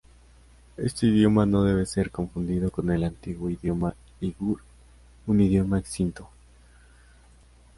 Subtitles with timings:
[0.77, 4.59] Este idioma no debe ser confundido con el antiguo idioma ligur,
[5.27, 6.27] un idioma extinto.